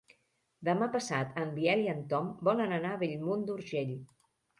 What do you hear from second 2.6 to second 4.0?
anar a Bellmunt d'Urgell.